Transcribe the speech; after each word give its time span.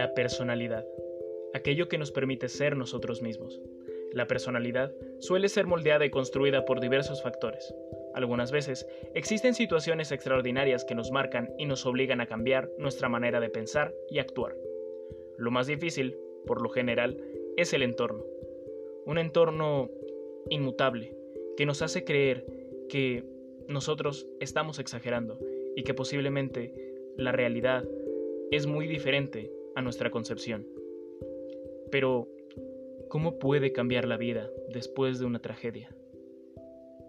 La 0.00 0.14
personalidad, 0.14 0.86
aquello 1.52 1.86
que 1.88 1.98
nos 1.98 2.10
permite 2.10 2.48
ser 2.48 2.74
nosotros 2.74 3.20
mismos. 3.20 3.60
La 4.14 4.26
personalidad 4.26 4.94
suele 5.18 5.50
ser 5.50 5.66
moldeada 5.66 6.06
y 6.06 6.10
construida 6.10 6.64
por 6.64 6.80
diversos 6.80 7.22
factores. 7.22 7.74
Algunas 8.14 8.50
veces 8.50 8.88
existen 9.14 9.52
situaciones 9.52 10.10
extraordinarias 10.10 10.86
que 10.86 10.94
nos 10.94 11.10
marcan 11.10 11.50
y 11.58 11.66
nos 11.66 11.84
obligan 11.84 12.22
a 12.22 12.26
cambiar 12.26 12.70
nuestra 12.78 13.10
manera 13.10 13.40
de 13.40 13.50
pensar 13.50 13.94
y 14.08 14.20
actuar. 14.20 14.56
Lo 15.36 15.50
más 15.50 15.66
difícil, 15.66 16.16
por 16.46 16.62
lo 16.62 16.70
general, 16.70 17.22
es 17.58 17.74
el 17.74 17.82
entorno. 17.82 18.24
Un 19.04 19.18
entorno 19.18 19.90
inmutable 20.48 21.14
que 21.58 21.66
nos 21.66 21.82
hace 21.82 22.04
creer 22.04 22.46
que 22.88 23.22
nosotros 23.68 24.26
estamos 24.40 24.78
exagerando 24.78 25.38
y 25.76 25.82
que 25.82 25.92
posiblemente 25.92 26.72
la 27.18 27.32
realidad 27.32 27.84
es 28.50 28.66
muy 28.66 28.86
diferente 28.86 29.59
nuestra 29.82 30.10
concepción. 30.10 30.66
Pero, 31.90 32.28
¿cómo 33.08 33.38
puede 33.38 33.72
cambiar 33.72 34.06
la 34.06 34.16
vida 34.16 34.50
después 34.72 35.18
de 35.18 35.26
una 35.26 35.40
tragedia? 35.40 35.94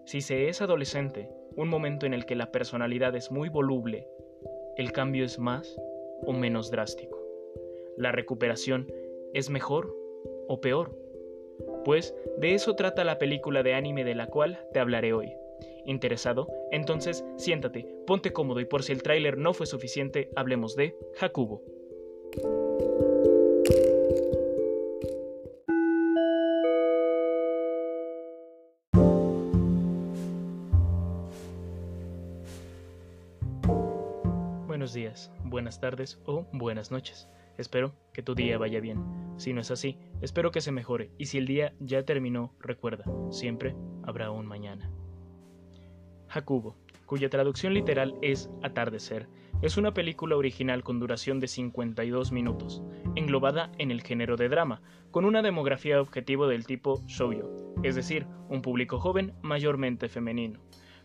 Si 0.04 0.20
se 0.20 0.48
es 0.48 0.60
adolescente, 0.60 1.28
un 1.56 1.68
momento 1.68 2.06
en 2.06 2.14
el 2.14 2.26
que 2.26 2.34
la 2.34 2.50
personalidad 2.50 3.14
es 3.14 3.30
muy 3.30 3.48
voluble, 3.48 4.06
el 4.76 4.92
cambio 4.92 5.24
es 5.24 5.38
más 5.38 5.78
o 6.26 6.32
menos 6.32 6.70
drástico. 6.70 7.18
La 7.96 8.10
recuperación 8.10 8.90
es 9.34 9.50
mejor 9.50 9.94
o 10.48 10.60
peor. 10.60 10.96
Pues 11.84 12.14
de 12.38 12.54
eso 12.54 12.74
trata 12.74 13.04
la 13.04 13.18
película 13.18 13.62
de 13.62 13.74
anime 13.74 14.04
de 14.04 14.14
la 14.14 14.26
cual 14.26 14.58
te 14.72 14.80
hablaré 14.80 15.12
hoy. 15.12 15.32
¿Interesado? 15.84 16.48
Entonces 16.70 17.24
siéntate, 17.36 17.86
ponte 18.06 18.32
cómodo 18.32 18.60
y 18.60 18.64
por 18.64 18.82
si 18.82 18.92
el 18.92 19.02
tráiler 19.02 19.36
no 19.36 19.52
fue 19.52 19.66
suficiente, 19.66 20.30
hablemos 20.36 20.74
de 20.76 20.96
Hakubo. 21.20 21.62
Buenos 34.66 34.94
días, 34.94 35.30
buenas 35.44 35.78
tardes 35.80 36.22
o 36.24 36.46
buenas 36.52 36.90
noches. 36.90 37.28
Espero 37.58 37.92
que 38.14 38.22
tu 38.22 38.34
día 38.34 38.56
vaya 38.56 38.80
bien. 38.80 39.04
Si 39.36 39.52
no 39.52 39.60
es 39.60 39.70
así, 39.70 39.98
espero 40.22 40.50
que 40.52 40.62
se 40.62 40.72
mejore. 40.72 41.10
Y 41.18 41.26
si 41.26 41.36
el 41.36 41.46
día 41.46 41.74
ya 41.80 42.06
terminó, 42.06 42.54
recuerda, 42.60 43.04
siempre 43.30 43.76
habrá 44.04 44.30
un 44.30 44.46
mañana. 44.46 44.90
Hakubo, 46.30 46.76
cuya 47.06 47.28
traducción 47.28 47.74
literal 47.74 48.14
es 48.22 48.50
atardecer, 48.62 49.28
es 49.62 49.76
una 49.76 49.94
película 49.94 50.36
original 50.36 50.82
con 50.82 50.98
duración 50.98 51.38
de 51.38 51.46
52 51.46 52.32
minutos, 52.32 52.82
englobada 53.14 53.70
en 53.78 53.92
el 53.92 54.02
género 54.02 54.36
de 54.36 54.48
drama, 54.48 54.82
con 55.12 55.24
una 55.24 55.40
demografía 55.40 56.00
objetivo 56.00 56.48
del 56.48 56.66
tipo 56.66 57.00
shoujo, 57.06 57.74
es 57.84 57.94
decir, 57.94 58.26
un 58.48 58.60
público 58.60 58.98
joven 58.98 59.32
mayormente 59.40 60.08
femenino. 60.08 60.60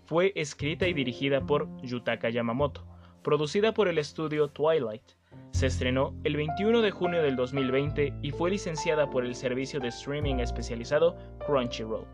Fue 0.06 0.34
escrita 0.36 0.88
y 0.88 0.94
dirigida 0.94 1.46
por 1.46 1.70
Yutaka 1.84 2.30
Yamamoto, 2.30 2.84
producida 3.22 3.74
por 3.74 3.90
el 3.90 4.00
estudio 4.00 4.48
Twilight. 4.48 5.04
Se 5.52 5.68
estrenó 5.68 6.16
el 6.24 6.36
21 6.36 6.82
de 6.82 6.92
junio 6.92 7.22
del 7.22 7.36
2020 7.36 8.14
y 8.24 8.32
fue 8.32 8.50
licenciada 8.50 9.10
por 9.10 9.24
el 9.24 9.36
servicio 9.36 9.80
de 9.80 9.90
streaming 9.90 10.36
especializado 10.36 11.16
Crunchyroll. 11.46 12.08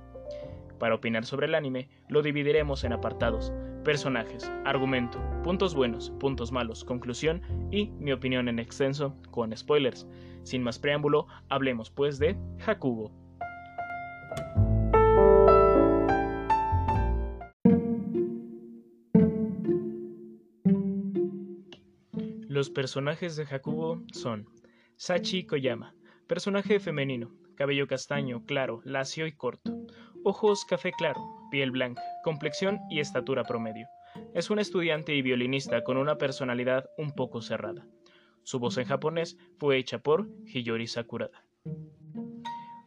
Para 0.84 0.96
opinar 0.96 1.24
sobre 1.24 1.48
el 1.48 1.56
anime, 1.56 1.88
lo 2.10 2.22
dividiremos 2.22 2.84
en 2.84 2.92
apartados, 2.92 3.54
personajes, 3.86 4.52
argumento, 4.66 5.18
puntos 5.42 5.74
buenos, 5.76 6.12
puntos 6.20 6.52
malos, 6.52 6.84
conclusión 6.84 7.42
y 7.72 7.92
mi 8.00 8.12
opinión 8.12 8.50
en 8.50 8.60
extenso, 8.60 9.16
con 9.32 9.56
spoilers. 9.56 10.06
Sin 10.44 10.62
más 10.62 10.80
preámbulo, 10.80 11.26
hablemos 11.48 11.90
pues 11.90 12.20
de 12.20 12.38
Hakugo. 12.68 13.14
Los 22.50 22.70
personajes 22.70 23.38
de 23.38 23.44
Hakugo 23.50 24.04
son 24.12 24.50
Sachi 24.98 25.46
Koyama, 25.46 25.96
personaje 26.28 26.82
femenino, 26.82 27.32
cabello 27.56 27.88
castaño, 27.88 28.44
claro, 28.46 28.82
lacio 28.84 29.26
y 29.28 29.32
corto. 29.32 29.73
Ojos 30.26 30.64
café 30.64 30.94
claro, 30.94 31.20
piel 31.52 31.72
blanca, 31.72 32.02
complexión 32.24 32.80
y 32.90 33.02
estatura 33.02 33.44
promedio. 33.44 33.90
Es 34.34 34.50
un 34.50 34.58
estudiante 34.58 35.14
y 35.14 35.22
violinista 35.22 35.84
con 35.84 35.98
una 35.98 36.18
personalidad 36.18 36.90
un 36.98 37.12
poco 37.12 37.42
cerrada. 37.42 37.86
Su 38.44 38.58
voz 38.58 38.78
en 38.78 38.86
japonés 38.86 39.38
fue 39.60 39.78
hecha 39.78 40.00
por 40.00 40.30
Hiyori 40.46 40.88
Sakurada. 40.88 41.44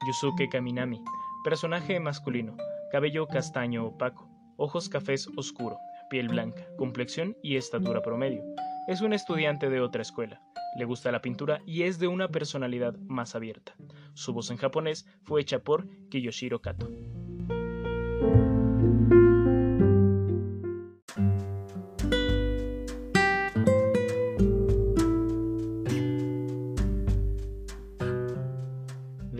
Yusuke 0.06 0.48
Kaminami, 0.50 1.02
personaje 1.44 2.00
masculino, 2.00 2.56
cabello 2.90 3.26
castaño 3.26 3.84
opaco, 3.84 4.30
ojos 4.56 4.88
cafés 4.88 5.28
oscuro, 5.36 5.76
piel 6.08 6.28
blanca, 6.28 6.66
complexión 6.78 7.36
y 7.42 7.56
estatura 7.56 8.00
promedio. 8.00 8.42
Es 8.88 9.02
un 9.02 9.12
estudiante 9.12 9.68
de 9.68 9.82
otra 9.82 10.00
escuela. 10.00 10.40
Le 10.78 10.86
gusta 10.86 11.12
la 11.12 11.20
pintura 11.20 11.60
y 11.66 11.82
es 11.82 11.98
de 11.98 12.08
una 12.08 12.28
personalidad 12.28 12.94
más 13.08 13.34
abierta. 13.34 13.74
Su 14.14 14.32
voz 14.32 14.50
en 14.50 14.56
japonés 14.56 15.06
fue 15.22 15.42
hecha 15.42 15.58
por 15.58 15.86
Kiyoshiro 16.08 16.62
Kato. 16.62 16.88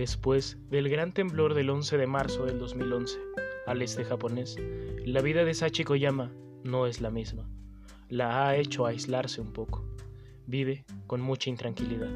Después 0.07 0.57
del 0.71 0.89
gran 0.89 1.11
temblor 1.11 1.55
del 1.55 1.69
11 1.69 1.99
de 1.99 2.07
marzo 2.07 2.47
del 2.47 2.61
2011, 2.61 3.19
al 3.67 3.83
este 3.83 4.05
japonés, 4.05 4.57
la 5.05 5.21
vida 5.21 5.45
de 5.45 5.53
Sachi 5.53 5.83
Koyama 5.83 6.31
no 6.63 6.87
es 6.87 7.01
la 7.01 7.11
misma. 7.11 7.51
La 8.09 8.47
ha 8.47 8.55
hecho 8.55 8.87
aislarse 8.87 9.41
un 9.41 9.53
poco. 9.53 9.85
Vive 10.47 10.85
con 11.09 11.21
mucha 11.21 11.51
intranquilidad. 11.51 12.09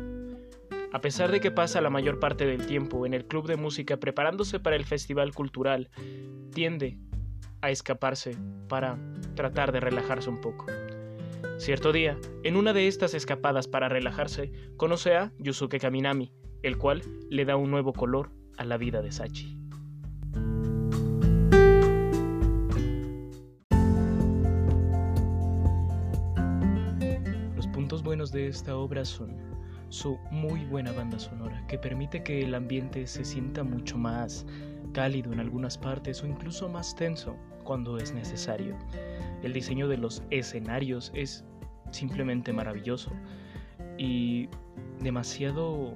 A 0.92 1.00
pesar 1.00 1.32
de 1.32 1.40
que 1.40 1.50
pasa 1.50 1.80
la 1.80 1.90
mayor 1.90 2.20
parte 2.20 2.46
del 2.46 2.64
tiempo 2.64 3.06
en 3.06 3.12
el 3.12 3.26
club 3.26 3.48
de 3.48 3.56
música 3.56 3.96
preparándose 3.96 4.60
para 4.60 4.76
el 4.76 4.84
festival 4.84 5.34
cultural, 5.34 5.90
tiende 6.54 6.96
a 7.60 7.72
escaparse 7.72 8.36
para 8.68 9.00
tratar 9.34 9.72
de 9.72 9.80
relajarse 9.80 10.30
un 10.30 10.40
poco. 10.40 10.66
Cierto 11.58 11.90
día, 11.90 12.16
en 12.44 12.54
una 12.54 12.72
de 12.72 12.86
estas 12.86 13.14
escapadas 13.14 13.66
para 13.66 13.88
relajarse, 13.88 14.52
conoce 14.76 15.16
a 15.16 15.32
Yusuke 15.40 15.80
Kaminami, 15.80 16.32
el 16.62 16.78
cual 16.78 17.03
le 17.31 17.44
da 17.44 17.56
un 17.56 17.71
nuevo 17.71 17.93
color 17.93 18.31
a 18.56 18.65
la 18.65 18.76
vida 18.76 19.03
de 19.03 19.12
Sachi. 19.12 19.56
Los 27.56 27.66
puntos 27.69 28.03
buenos 28.03 28.32
de 28.32 28.49
esta 28.49 28.76
obra 28.76 29.04
son 29.04 29.37
su 29.88 30.19
muy 30.31 30.65
buena 30.65 30.93
banda 30.93 31.19
sonora, 31.19 31.66
que 31.66 31.78
permite 31.78 32.22
que 32.22 32.43
el 32.43 32.54
ambiente 32.54 33.06
se 33.06 33.25
sienta 33.25 33.65
mucho 33.65 33.99
más 33.99 34.47
cálido 34.93 35.32
en 35.32 35.41
algunas 35.41 35.76
partes 35.78 36.22
o 36.22 36.26
incluso 36.26 36.69
más 36.69 36.94
tenso 36.94 37.37
cuando 37.65 37.99
es 37.99 38.12
necesario. 38.12 38.76
El 39.43 39.53
diseño 39.53 39.88
de 39.88 39.97
los 39.97 40.22
escenarios 40.31 41.10
es 41.15 41.44
simplemente 41.91 42.53
maravilloso 42.53 43.10
y 43.99 44.49
demasiado 45.00 45.94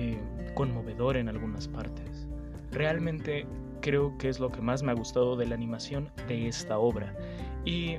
eh, 0.00 0.18
conmovedor 0.54 1.18
en 1.18 1.28
algunas 1.28 1.68
partes. 1.68 2.26
Realmente 2.72 3.46
creo 3.82 4.16
que 4.16 4.30
es 4.30 4.40
lo 4.40 4.50
que 4.50 4.62
más 4.62 4.82
me 4.82 4.92
ha 4.92 4.94
gustado 4.94 5.36
de 5.36 5.46
la 5.46 5.54
animación 5.54 6.10
de 6.26 6.48
esta 6.48 6.78
obra 6.78 7.14
y 7.66 7.98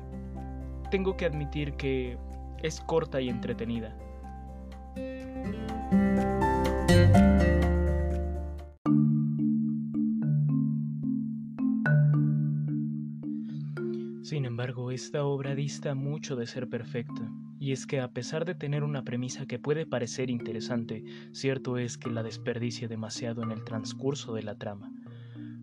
tengo 0.89 1.15
que 1.15 1.25
admitir 1.25 1.73
que 1.73 2.17
es 2.63 2.81
corta 2.81 3.21
y 3.21 3.29
entretenida. 3.29 3.95
Sin 14.23 14.45
embargo, 14.45 14.89
esta 14.89 15.23
obra 15.23 15.53
dista 15.53 15.93
mucho 15.93 16.35
de 16.35 16.47
ser 16.47 16.67
perfecta, 16.67 17.29
y 17.61 17.73
es 17.73 17.85
que 17.85 17.99
a 17.99 18.11
pesar 18.11 18.43
de 18.43 18.55
tener 18.55 18.83
una 18.83 19.03
premisa 19.03 19.45
que 19.45 19.59
puede 19.59 19.85
parecer 19.85 20.31
interesante, 20.31 21.03
cierto 21.31 21.77
es 21.77 21.95
que 21.95 22.09
la 22.09 22.23
desperdicia 22.23 22.87
demasiado 22.87 23.43
en 23.43 23.51
el 23.51 23.63
transcurso 23.63 24.33
de 24.33 24.41
la 24.41 24.55
trama. 24.55 24.91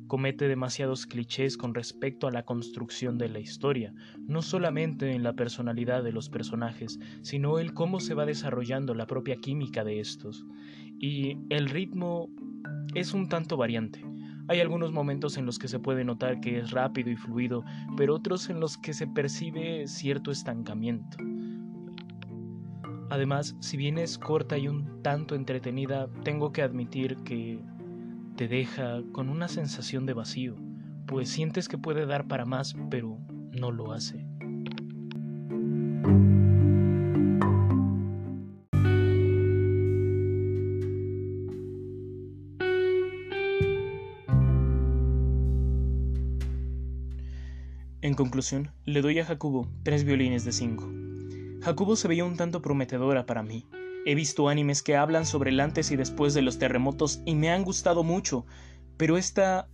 Comete 0.06 0.46
demasiados 0.46 1.06
clichés 1.06 1.56
con 1.56 1.74
respecto 1.74 2.28
a 2.28 2.30
la 2.30 2.44
construcción 2.44 3.18
de 3.18 3.28
la 3.28 3.40
historia, 3.40 3.92
no 4.28 4.42
solamente 4.42 5.10
en 5.10 5.24
la 5.24 5.32
personalidad 5.32 6.04
de 6.04 6.12
los 6.12 6.28
personajes, 6.30 7.00
sino 7.22 7.58
el 7.58 7.74
cómo 7.74 7.98
se 7.98 8.14
va 8.14 8.26
desarrollando 8.26 8.94
la 8.94 9.08
propia 9.08 9.34
química 9.34 9.82
de 9.82 9.98
estos. 9.98 10.46
Y 11.00 11.36
el 11.50 11.68
ritmo 11.68 12.30
es 12.94 13.12
un 13.12 13.28
tanto 13.28 13.56
variante 13.56 14.04
hay 14.50 14.62
algunos 14.62 14.92
momentos 14.92 15.36
en 15.36 15.44
los 15.44 15.58
que 15.58 15.68
se 15.68 15.78
puede 15.78 16.04
notar 16.04 16.40
que 16.40 16.58
es 16.58 16.70
rápido 16.70 17.10
y 17.10 17.16
fluido, 17.16 17.64
pero 17.98 18.14
otros 18.14 18.48
en 18.48 18.60
los 18.60 18.78
que 18.78 18.94
se 18.94 19.06
percibe 19.06 19.86
cierto 19.86 20.30
estancamiento. 20.30 21.18
Además, 23.10 23.56
si 23.60 23.76
bien 23.76 23.96
es 23.96 24.18
corta 24.18 24.58
y 24.58 24.68
un 24.68 25.02
tanto 25.02 25.34
entretenida, 25.34 26.08
tengo 26.24 26.52
que 26.52 26.62
admitir 26.62 27.16
que 27.24 27.58
te 28.36 28.48
deja 28.48 29.02
con 29.12 29.30
una 29.30 29.48
sensación 29.48 30.04
de 30.04 30.12
vacío, 30.12 30.56
pues 31.06 31.30
sientes 31.30 31.68
que 31.68 31.78
puede 31.78 32.04
dar 32.04 32.28
para 32.28 32.44
más, 32.44 32.76
pero 32.90 33.18
no 33.52 33.72
lo 33.72 33.92
hace. 33.92 34.26
En 48.00 48.14
conclusión, 48.14 48.70
le 48.84 49.02
doy 49.02 49.18
a 49.18 49.24
Jacobo 49.24 49.66
tres 49.82 50.04
violines 50.04 50.44
de 50.44 50.52
cinco. 50.52 51.07
Jacobo 51.68 51.96
se 51.96 52.08
veía 52.08 52.24
un 52.24 52.38
tanto 52.38 52.62
prometedora 52.62 53.26
para 53.26 53.42
mí. 53.42 53.66
He 54.06 54.14
visto 54.14 54.48
animes 54.48 54.82
que 54.82 54.96
hablan 54.96 55.26
sobre 55.26 55.50
el 55.50 55.60
antes 55.60 55.90
y 55.90 55.96
después 55.96 56.32
de 56.32 56.40
los 56.40 56.58
terremotos 56.58 57.20
y 57.26 57.34
me 57.34 57.50
han 57.50 57.62
gustado 57.62 58.02
mucho, 58.02 58.46
pero 58.96 59.18
esta 59.18 59.68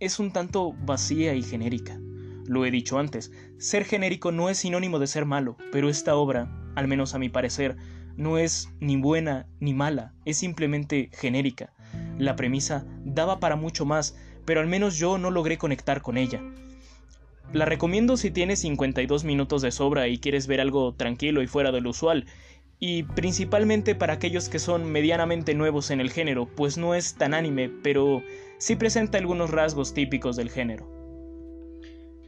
es 0.00 0.18
un 0.18 0.32
tanto 0.32 0.74
vacía 0.84 1.32
y 1.32 1.42
genérica. 1.42 1.98
Lo 2.44 2.66
he 2.66 2.70
dicho 2.70 2.98
antes, 2.98 3.32
ser 3.56 3.86
genérico 3.86 4.32
no 4.32 4.50
es 4.50 4.58
sinónimo 4.58 4.98
de 4.98 5.06
ser 5.06 5.24
malo, 5.24 5.56
pero 5.72 5.88
esta 5.88 6.14
obra, 6.14 6.54
al 6.74 6.88
menos 6.88 7.14
a 7.14 7.18
mi 7.18 7.30
parecer, 7.30 7.74
no 8.18 8.36
es 8.36 8.68
ni 8.78 8.98
buena 8.98 9.46
ni 9.60 9.72
mala, 9.72 10.12
es 10.26 10.36
simplemente 10.36 11.08
genérica. 11.10 11.72
La 12.18 12.36
premisa 12.36 12.84
daba 13.02 13.40
para 13.40 13.56
mucho 13.56 13.86
más, 13.86 14.14
pero 14.44 14.60
al 14.60 14.66
menos 14.66 14.98
yo 14.98 15.16
no 15.16 15.30
logré 15.30 15.56
conectar 15.56 16.02
con 16.02 16.18
ella. 16.18 16.42
La 17.52 17.64
recomiendo 17.64 18.16
si 18.16 18.30
tienes 18.30 18.60
52 18.60 19.24
minutos 19.24 19.60
de 19.60 19.72
sobra 19.72 20.06
y 20.06 20.18
quieres 20.18 20.46
ver 20.46 20.60
algo 20.60 20.94
tranquilo 20.94 21.42
y 21.42 21.48
fuera 21.48 21.72
de 21.72 21.80
lo 21.80 21.90
usual, 21.90 22.26
y 22.78 23.02
principalmente 23.02 23.96
para 23.96 24.14
aquellos 24.14 24.48
que 24.48 24.60
son 24.60 24.90
medianamente 24.90 25.54
nuevos 25.54 25.90
en 25.90 26.00
el 26.00 26.10
género, 26.10 26.46
pues 26.46 26.78
no 26.78 26.94
es 26.94 27.14
tan 27.14 27.34
anime, 27.34 27.68
pero 27.82 28.22
sí 28.58 28.76
presenta 28.76 29.18
algunos 29.18 29.50
rasgos 29.50 29.94
típicos 29.94 30.36
del 30.36 30.48
género. 30.48 30.99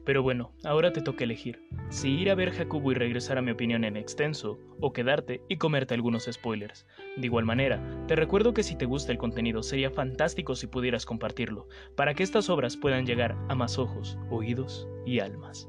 Pero 0.05 0.23
bueno, 0.23 0.53
ahora 0.65 0.93
te 0.93 1.01
toca 1.01 1.25
elegir, 1.25 1.63
si 1.91 2.11
ir 2.11 2.31
a 2.31 2.35
ver 2.35 2.51
Jacobo 2.51 2.91
y 2.91 2.95
regresar 2.95 3.39
a 3.39 3.43
mi 3.43 3.53
opinión 3.53 3.85
en 3.85 3.97
extenso, 3.97 4.59
o 4.81 4.93
quedarte 4.93 5.43
y 5.49 5.59
comerte 5.59 5.95
algunos 5.95 6.29
spoilers. 6.31 6.87
De 7.17 7.27
igual 7.27 7.45
manera, 7.45 7.81
te 8.09 8.17
recuerdo 8.17 8.53
que 8.53 8.65
si 8.65 8.77
te 8.77 8.87
gusta 8.87 9.13
el 9.13 9.19
contenido 9.19 9.63
sería 9.63 9.91
fantástico 9.91 10.57
si 10.57 10.67
pudieras 10.67 11.07
compartirlo, 11.07 11.69
para 11.97 12.15
que 12.15 12.23
estas 12.25 12.51
obras 12.51 12.77
puedan 12.77 13.07
llegar 13.07 13.37
a 13.49 13.55
más 13.55 13.79
ojos, 13.79 14.19
oídos 14.31 14.89
y 15.07 15.21
almas. 15.21 15.69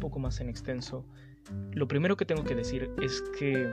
Poco 0.00 0.18
más 0.18 0.40
en 0.40 0.48
extenso, 0.48 1.06
lo 1.72 1.86
primero 1.86 2.16
que 2.16 2.24
tengo 2.24 2.44
que 2.44 2.54
decir 2.54 2.90
es 3.00 3.22
que 3.38 3.72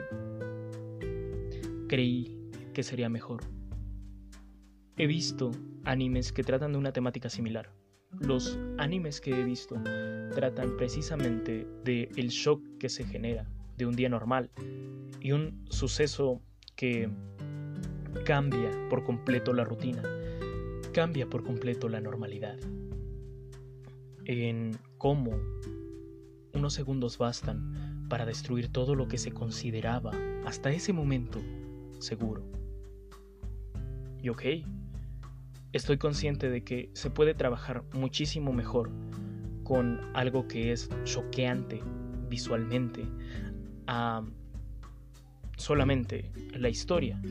creí 1.88 2.38
que 2.74 2.84
sería 2.84 3.10
mejor. 3.10 3.42
He 4.98 5.08
visto 5.08 5.52
animes 5.84 6.32
que 6.32 6.44
tratan 6.44 6.74
de 6.74 6.78
una 6.78 6.92
temática 6.92 7.30
similar. 7.30 7.72
Los 8.20 8.58
animes 8.78 9.22
que 9.22 9.32
he 9.32 9.44
visto 9.44 9.76
tratan 10.34 10.76
precisamente 10.78 11.68
de 11.84 12.10
el 12.16 12.30
shock 12.30 12.62
que 12.80 12.90
se 12.90 13.04
genera 13.04 13.48
de 13.78 13.86
un 13.86 13.96
día 13.96 14.10
normal 14.10 14.50
y 15.20 15.32
un 15.32 15.66
suceso 15.70 16.42
que 16.76 17.10
cambia 18.26 18.72
por 18.90 19.04
completo 19.04 19.54
la 19.54 19.64
rutina, 19.64 20.04
cambia 20.94 21.28
por 21.30 21.44
completo 21.44 21.90
la 21.90 22.02
normalidad. 22.02 22.58
En 24.26 24.72
cómo 24.98 25.32
unos 26.58 26.74
segundos 26.74 27.18
bastan 27.18 28.06
para 28.10 28.26
destruir 28.26 28.70
todo 28.70 28.96
lo 28.96 29.08
que 29.08 29.18
se 29.18 29.32
consideraba 29.32 30.12
hasta 30.46 30.72
ese 30.72 30.94
momento 30.94 31.40
seguro. 32.00 32.44
Y 34.22 34.30
ok, 34.30 34.44
estoy 35.72 35.98
consciente 35.98 36.50
de 36.50 36.64
que 36.64 36.90
se 36.94 37.10
puede 37.10 37.34
trabajar 37.34 37.84
muchísimo 37.94 38.52
mejor 38.52 38.92
con 39.64 40.00
algo 40.14 40.48
que 40.48 40.72
es 40.72 40.90
choqueante 41.04 41.82
visualmente 42.30 43.06
a 43.86 44.24
solamente 45.58 46.32
la 46.54 46.70
historia, 46.70 47.22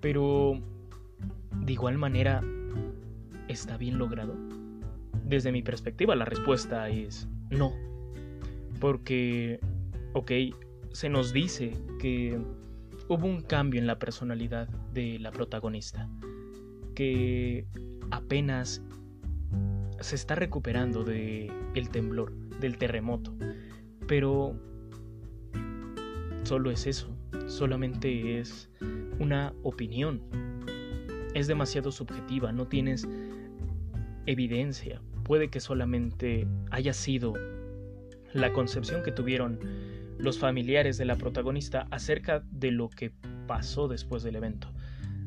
pero 0.00 0.60
de 1.64 1.72
igual 1.72 1.98
manera 1.98 2.42
está 3.48 3.76
bien 3.76 3.98
logrado. 3.98 4.34
Desde 5.24 5.52
mi 5.52 5.62
perspectiva 5.62 6.14
la 6.14 6.24
respuesta 6.24 6.88
es 6.88 7.28
no. 7.50 7.72
Porque, 8.80 9.60
ok, 10.12 10.32
se 10.92 11.08
nos 11.08 11.32
dice 11.32 11.72
que 11.98 12.38
hubo 13.08 13.26
un 13.26 13.42
cambio 13.42 13.80
en 13.80 13.86
la 13.86 13.98
personalidad 13.98 14.68
de 14.92 15.18
la 15.18 15.30
protagonista, 15.30 16.08
que 16.94 17.66
apenas 18.10 18.82
se 20.00 20.14
está 20.14 20.34
recuperando 20.34 21.04
de 21.04 21.52
temblor, 21.90 22.32
del 22.60 22.78
terremoto, 22.78 23.34
pero 24.06 24.58
solo 26.44 26.70
es 26.70 26.86
eso, 26.86 27.16
solamente 27.46 28.38
es 28.38 28.70
una 29.18 29.52
opinión. 29.62 30.22
Es 31.34 31.46
demasiado 31.46 31.92
subjetiva, 31.92 32.52
no 32.52 32.66
tienes 32.66 33.06
evidencia. 34.24 35.02
Puede 35.22 35.48
que 35.48 35.60
solamente 35.60 36.46
haya 36.70 36.92
sido 36.92 37.34
la 38.36 38.52
concepción 38.52 39.02
que 39.02 39.12
tuvieron 39.12 39.58
los 40.18 40.38
familiares 40.38 40.98
de 40.98 41.04
la 41.04 41.16
protagonista 41.16 41.86
acerca 41.90 42.42
de 42.50 42.70
lo 42.70 42.88
que 42.88 43.12
pasó 43.46 43.88
después 43.88 44.22
del 44.22 44.36
evento. 44.36 44.72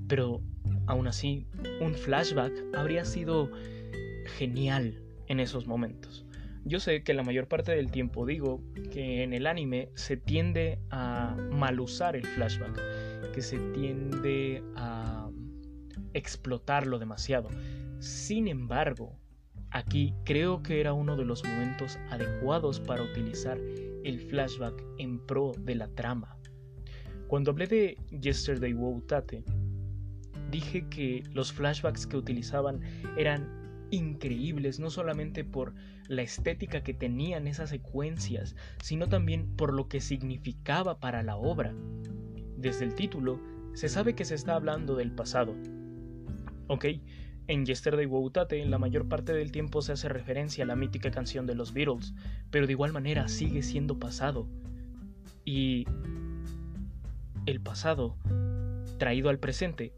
Pero 0.07 0.41
aún 0.87 1.07
así, 1.07 1.47
un 1.81 1.93
flashback 1.93 2.53
habría 2.75 3.05
sido 3.05 3.51
genial 4.37 5.01
en 5.27 5.39
esos 5.39 5.67
momentos. 5.67 6.25
Yo 6.65 6.79
sé 6.79 7.03
que 7.03 7.13
la 7.13 7.23
mayor 7.23 7.47
parte 7.47 7.71
del 7.71 7.89
tiempo 7.89 8.25
digo 8.25 8.61
que 8.91 9.23
en 9.23 9.33
el 9.33 9.47
anime 9.47 9.89
se 9.95 10.17
tiende 10.17 10.79
a 10.89 11.35
mal 11.51 11.79
usar 11.79 12.15
el 12.15 12.25
flashback, 12.25 12.79
que 13.31 13.41
se 13.41 13.57
tiende 13.73 14.63
a 14.75 15.29
explotarlo 16.13 16.99
demasiado. 16.99 17.49
Sin 17.99 18.47
embargo, 18.47 19.17
Aquí 19.71 20.13
creo 20.25 20.63
que 20.63 20.79
era 20.79 20.93
uno 20.93 21.15
de 21.15 21.25
los 21.25 21.43
momentos 21.43 21.99
adecuados 22.09 22.79
para 22.79 23.03
utilizar 23.03 23.57
el 24.03 24.19
flashback 24.19 24.83
en 24.97 25.19
pro 25.19 25.51
de 25.59 25.75
la 25.75 25.87
trama. 25.89 26.37
Cuando 27.27 27.51
hablé 27.51 27.67
de 27.67 27.97
Yesterday 28.19 28.73
Wow 28.73 29.01
Tate, 29.01 29.43
dije 30.49 30.87
que 30.89 31.23
los 31.33 31.53
flashbacks 31.53 32.07
que 32.07 32.17
utilizaban 32.17 32.81
eran 33.17 33.87
increíbles, 33.91 34.79
no 34.79 34.89
solamente 34.89 35.43
por 35.43 35.73
la 36.07 36.23
estética 36.23 36.81
que 36.81 36.93
tenían 36.93 37.47
esas 37.47 37.69
secuencias, 37.69 38.55
sino 38.81 39.07
también 39.07 39.55
por 39.55 39.73
lo 39.73 39.87
que 39.87 40.01
significaba 40.01 40.99
para 40.99 41.21
la 41.21 41.35
obra. 41.35 41.73
Desde 42.57 42.85
el 42.85 42.95
título, 42.95 43.39
se 43.73 43.89
sabe 43.89 44.15
que 44.15 44.25
se 44.25 44.35
está 44.35 44.55
hablando 44.55 44.95
del 44.95 45.11
pasado. 45.11 45.55
Ok, 46.67 46.85
en 47.49 47.65
Yesterday 47.65 48.05
Woutate, 48.05 48.63
la 48.63 48.77
mayor 48.77 49.09
parte 49.09 49.33
del 49.33 49.51
tiempo 49.51 49.81
se 49.81 49.91
hace 49.91 50.07
referencia 50.07 50.63
a 50.63 50.67
la 50.67 50.75
mítica 50.75 51.09
canción 51.09 51.47
de 51.47 51.55
los 51.55 51.73
Beatles, 51.73 52.13
pero 52.51 52.67
de 52.67 52.73
igual 52.73 52.93
manera 52.93 53.27
sigue 53.27 53.63
siendo 53.63 53.97
pasado. 53.97 54.47
Y 55.45 55.87
el 57.47 57.59
pasado, 57.59 58.15
traído 58.99 59.29
al 59.29 59.39
presente, 59.39 59.93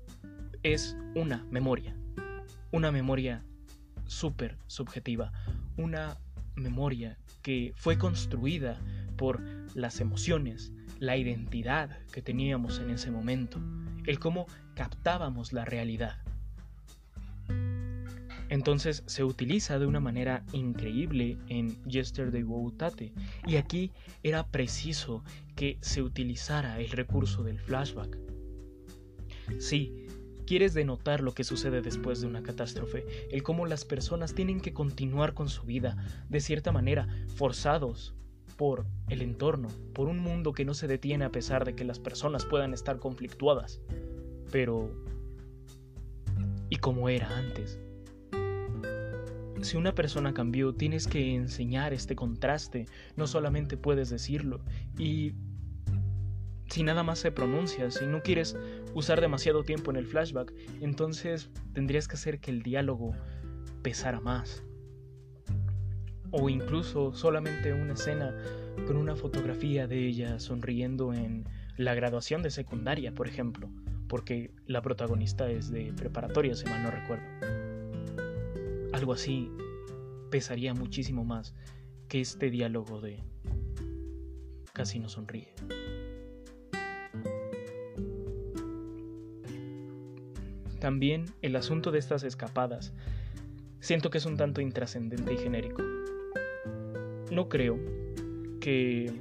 es 0.64 0.96
una 1.14 1.46
memoria. 1.52 1.94
Una 2.72 2.90
memoria 2.90 3.44
súper 4.06 4.58
subjetiva. 4.68 5.34
Una 5.76 6.18
memoria 6.56 7.18
que 7.42 7.74
fue 7.76 7.98
construida 7.98 8.80
por 9.18 9.42
las 9.76 10.00
emociones, 10.00 10.72
la 11.00 11.18
identidad 11.18 12.00
que 12.14 12.22
teníamos 12.22 12.80
en 12.80 12.92
ese 12.92 13.12
momento, 13.12 13.60
el 14.06 14.20
cómo 14.20 14.46
captábamos 14.74 15.52
la 15.52 15.66
realidad. 15.66 16.16
Entonces 18.52 19.04
se 19.06 19.24
utiliza 19.24 19.80
de 19.80 19.86
una 19.86 20.02
manera 20.02 20.44
increíble 20.52 21.38
en 21.48 21.82
Yesterday 21.86 22.44
Tate 22.76 23.14
y 23.48 23.56
aquí 23.56 23.94
era 24.24 24.46
preciso 24.46 25.24
que 25.56 25.78
se 25.80 26.02
utilizara 26.02 26.78
el 26.82 26.90
recurso 26.90 27.44
del 27.44 27.62
flashback. 27.62 28.18
Sí, 29.58 30.06
quieres 30.46 30.74
denotar 30.74 31.22
lo 31.22 31.34
que 31.34 31.46
sucede 31.46 31.82
después 31.82 32.20
de 32.20 32.28
una 32.28 32.44
catástrofe, 32.44 33.06
el 33.32 33.42
cómo 33.42 33.66
las 33.68 33.86
personas 33.86 34.36
tienen 34.36 34.60
que 34.60 34.74
continuar 34.74 35.34
con 35.34 35.48
su 35.48 35.64
vida, 35.64 35.96
de 36.28 36.42
cierta 36.42 36.74
manera, 36.74 37.08
forzados 37.38 38.16
por 38.58 38.86
el 39.08 39.22
entorno, 39.22 39.70
por 39.94 40.10
un 40.10 40.20
mundo 40.20 40.52
que 40.52 40.66
no 40.66 40.74
se 40.74 40.88
detiene 40.88 41.24
a 41.24 41.32
pesar 41.32 41.64
de 41.64 41.74
que 41.74 41.86
las 41.86 42.00
personas 42.00 42.44
puedan 42.44 42.74
estar 42.74 43.00
conflictuadas. 43.00 43.80
Pero 44.52 44.94
y 46.70 46.76
como 46.76 47.08
era 47.08 47.30
antes. 47.38 47.80
Si 49.62 49.78
una 49.78 49.94
persona 49.94 50.34
cambió, 50.34 50.74
tienes 50.74 51.08
que 51.08 51.36
enseñar 51.36 51.94
este 51.94 52.16
contraste, 52.16 52.88
no 53.16 53.28
solamente 53.28 53.78
puedes 53.78 54.10
decirlo. 54.10 54.62
Y 54.98 55.34
si 56.70 56.84
nada 56.84 57.04
más 57.04 57.20
se 57.20 57.32
pronuncia, 57.32 57.92
si 57.92 58.08
no 58.08 58.24
quieres 58.24 58.58
usar 58.96 59.22
demasiado 59.22 59.64
tiempo 59.64 59.92
en 59.92 59.98
el 59.98 60.08
flashback, 60.08 60.54
entonces 60.82 61.50
tendrías 61.74 62.08
que 62.08 62.16
hacer 62.16 62.40
que 62.40 62.50
el 62.50 62.64
diálogo 62.64 63.14
pesara 63.84 64.20
más. 64.20 64.64
O 66.32 66.50
incluso 66.50 67.14
solamente 67.14 67.74
una 67.74 67.94
escena 67.94 68.36
con 68.88 68.98
una 68.98 69.16
fotografía 69.16 69.86
de 69.86 70.08
ella 70.08 70.40
sonriendo 70.40 71.14
en 71.14 71.46
la 71.78 71.94
graduación 71.94 72.42
de 72.42 72.52
secundaria, 72.52 73.14
por 73.14 73.28
ejemplo, 73.28 73.70
porque 74.08 74.52
la 74.66 74.82
protagonista 74.82 75.52
es 75.52 75.70
de 75.70 75.94
preparatoria, 75.94 76.56
si 76.56 76.66
mal 76.66 76.84
no 76.84 76.90
recuerdo 76.92 77.71
algo 79.02 79.14
así 79.14 79.50
pesaría 80.30 80.76
muchísimo 80.76 81.26
más 81.26 81.56
que 82.08 82.22
este 82.22 82.52
diálogo 82.52 83.02
de 83.02 83.24
casi 84.74 85.00
no 85.00 85.10
sonríe. 85.10 85.56
También 90.80 91.26
el 91.42 91.56
asunto 91.56 91.90
de 91.92 91.98
estas 91.98 92.22
escapadas 92.24 92.94
siento 93.80 94.12
que 94.12 94.20
es 94.20 94.26
un 94.28 94.38
tanto 94.38 94.62
intrascendente 94.62 95.34
y 95.34 95.38
genérico. 95.38 95.82
No 97.32 97.50
creo 97.50 97.80
que 98.60 99.12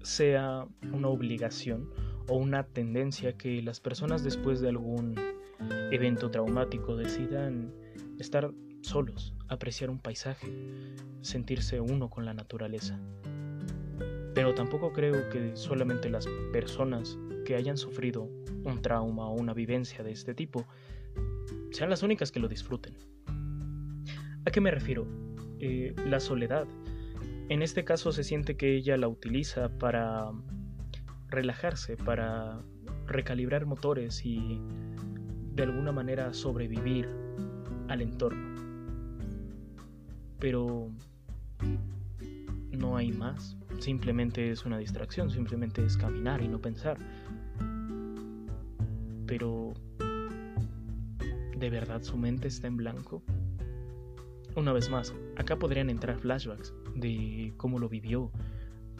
sea 0.00 0.66
una 0.90 1.08
obligación 1.08 1.90
o 2.28 2.36
una 2.36 2.64
tendencia 2.64 3.36
que 3.36 3.60
las 3.60 3.80
personas 3.80 4.24
después 4.24 4.62
de 4.62 4.70
algún 4.70 5.16
evento 5.90 6.30
traumático 6.30 6.96
decidan 6.96 7.81
estar 8.18 8.52
solos, 8.82 9.34
apreciar 9.48 9.90
un 9.90 9.98
paisaje, 9.98 10.48
sentirse 11.20 11.80
uno 11.80 12.10
con 12.10 12.24
la 12.24 12.34
naturaleza. 12.34 12.98
Pero 14.34 14.54
tampoco 14.54 14.92
creo 14.92 15.28
que 15.28 15.56
solamente 15.56 16.08
las 16.08 16.26
personas 16.52 17.18
que 17.44 17.54
hayan 17.54 17.76
sufrido 17.76 18.28
un 18.64 18.80
trauma 18.80 19.28
o 19.28 19.34
una 19.34 19.52
vivencia 19.52 20.02
de 20.02 20.12
este 20.12 20.34
tipo 20.34 20.64
sean 21.70 21.90
las 21.90 22.02
únicas 22.02 22.32
que 22.32 22.40
lo 22.40 22.48
disfruten. 22.48 22.94
¿A 24.44 24.50
qué 24.50 24.60
me 24.60 24.70
refiero? 24.70 25.06
Eh, 25.60 25.94
la 26.06 26.20
soledad. 26.20 26.66
En 27.48 27.62
este 27.62 27.84
caso 27.84 28.12
se 28.12 28.24
siente 28.24 28.56
que 28.56 28.76
ella 28.76 28.96
la 28.96 29.08
utiliza 29.08 29.68
para 29.78 30.30
relajarse, 31.28 31.96
para 31.96 32.62
recalibrar 33.06 33.66
motores 33.66 34.24
y 34.24 34.60
de 35.54 35.62
alguna 35.62 35.92
manera 35.92 36.32
sobrevivir 36.32 37.08
al 37.88 38.02
entorno. 38.02 38.60
Pero 40.38 40.90
no 42.72 42.96
hay 42.96 43.12
más. 43.12 43.56
Simplemente 43.78 44.50
es 44.50 44.64
una 44.64 44.78
distracción, 44.78 45.30
simplemente 45.30 45.84
es 45.84 45.96
caminar 45.96 46.42
y 46.42 46.48
no 46.48 46.60
pensar. 46.60 46.98
Pero 49.26 49.72
¿de 51.56 51.70
verdad 51.70 52.02
su 52.02 52.16
mente 52.16 52.48
está 52.48 52.66
en 52.66 52.76
blanco? 52.76 53.22
Una 54.56 54.72
vez 54.72 54.90
más, 54.90 55.14
acá 55.36 55.56
podrían 55.58 55.88
entrar 55.88 56.18
flashbacks 56.18 56.74
de 56.94 57.54
cómo 57.56 57.78
lo 57.78 57.88
vivió, 57.88 58.30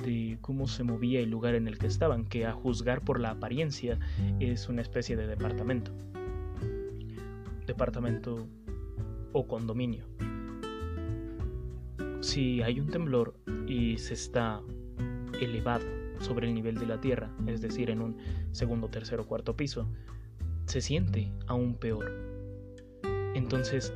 de 0.03 0.39
cómo 0.41 0.67
se 0.67 0.83
movía 0.83 1.21
el 1.21 1.31
lugar 1.31 1.55
en 1.55 1.69
el 1.69 1.79
que 1.79 1.87
estaban, 1.87 2.25
que 2.25 2.47
a 2.47 2.53
juzgar 2.53 3.03
por 3.03 3.21
la 3.21 3.33
apariencia 3.33 3.99
es 4.41 4.69
una 4.69 4.81
especie 4.81 5.17
de 5.17 5.27
departamento. 5.27 5.93
Departamento 7.67 8.47
o 9.33 9.47
condominio. 9.47 10.07
Si 12.21 12.62
hay 12.62 12.81
un 12.81 12.89
temblor 12.89 13.35
y 13.67 13.99
se 13.99 14.15
está 14.15 14.61
elevado 15.41 15.85
sobre 16.21 16.47
el 16.49 16.55
nivel 16.55 16.77
de 16.77 16.87
la 16.87 17.01
tierra, 17.01 17.35
es 17.47 17.61
decir, 17.61 17.91
en 17.91 18.01
un 18.01 18.17
segundo, 18.53 18.89
tercero 18.89 19.27
cuarto 19.27 19.57
piso, 19.57 19.89
se 20.67 20.81
siente 20.81 21.33
aún 21.47 21.75
peor. 21.75 22.11
Entonces, 23.35 23.93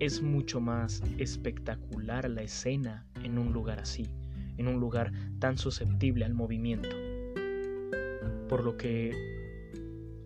es 0.00 0.22
mucho 0.22 0.60
más 0.60 1.02
espectacular 1.18 2.28
la 2.28 2.42
escena 2.42 3.06
en 3.22 3.38
un 3.38 3.52
lugar 3.52 3.80
así, 3.80 4.06
en 4.56 4.68
un 4.68 4.78
lugar 4.78 5.12
tan 5.38 5.58
susceptible 5.58 6.24
al 6.24 6.34
movimiento. 6.34 6.90
Por 8.48 8.64
lo 8.64 8.76
que 8.76 9.12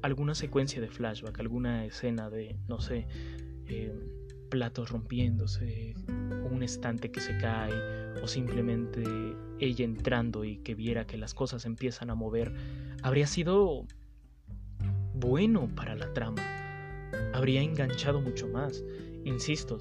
alguna 0.03 0.35
secuencia 0.35 0.81
de 0.81 0.89
flashback, 0.89 1.39
alguna 1.41 1.85
escena 1.85 2.29
de, 2.29 2.57
no 2.69 2.81
sé, 2.81 3.07
eh, 3.67 3.93
platos 4.53 4.91
rompiéndose, 4.91 5.95
un 6.51 6.63
estante 6.63 7.11
que 7.11 7.21
se 7.21 7.39
cae, 7.39 7.73
o 8.23 8.29
simplemente 8.29 9.03
ella 9.59 9.83
entrando 9.83 10.45
y 10.45 10.59
que 10.59 10.75
viera 10.75 11.07
que 11.07 11.17
las 11.17 11.33
cosas 11.33 11.65
empiezan 11.65 12.11
a 12.11 12.15
mover, 12.15 12.53
habría 13.03 13.27
sido 13.27 13.87
bueno 15.15 15.75
para 15.75 15.97
la 15.97 16.13
trama. 16.13 16.43
Habría 17.33 17.63
enganchado 17.63 18.21
mucho 18.21 18.47
más. 18.47 18.85
Insisto, 19.25 19.79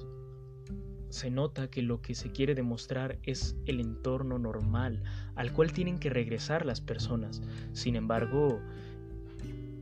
se 1.10 1.30
nota 1.30 1.68
que 1.68 1.82
lo 1.82 2.00
que 2.00 2.14
se 2.14 2.32
quiere 2.32 2.54
demostrar 2.54 3.18
es 3.24 3.54
el 3.66 3.78
entorno 3.78 4.38
normal 4.38 5.02
al 5.34 5.52
cual 5.52 5.70
tienen 5.72 5.98
que 5.98 6.08
regresar 6.08 6.64
las 6.64 6.80
personas. 6.80 7.42
Sin 7.74 7.94
embargo, 7.94 8.58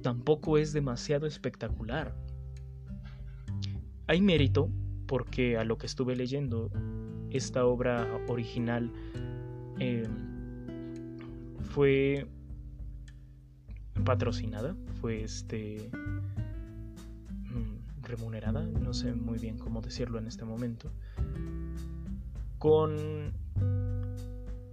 tampoco 0.03 0.59
es 0.59 0.73
demasiado 0.73 1.29
espectacular. 1.29 2.13
Hay 4.11 4.21
mérito 4.21 4.69
porque 5.07 5.57
a 5.57 5.63
lo 5.63 5.79
que 5.79 5.87
estuve 5.87 6.17
leyendo, 6.17 6.69
esta 7.31 7.65
obra 7.65 8.09
original 8.27 8.91
eh, 9.79 10.03
fue 11.61 12.27
patrocinada, 14.05 14.75
fue 15.01 15.23
este 15.23 15.89
mm, 17.45 18.03
remunerada, 18.03 18.65
no 18.65 18.93
sé 18.95 19.15
muy 19.15 19.39
bien 19.39 19.59
cómo 19.59 19.81
decirlo 19.81 20.19
en 20.19 20.27
este 20.27 20.45
momento, 20.45 20.91
con 22.59 23.33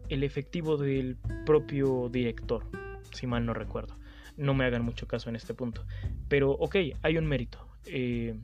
el 0.10 0.24
efectivo 0.24 0.78
del 0.78 1.16
propio 1.46 2.10
director, 2.10 2.64
si 3.12 3.28
mal 3.28 3.46
no 3.46 3.54
recuerdo. 3.54 3.94
No 4.36 4.56
me 4.56 4.66
hagan 4.66 4.84
mucho 4.84 5.08
caso 5.08 5.30
en 5.30 5.36
este 5.36 5.54
punto. 5.54 5.86
Pero 6.28 6.54
ok, 6.54 6.76
hay 7.04 7.18
un 7.20 7.28
mérito. 7.28 7.68
Eh, 7.86 8.36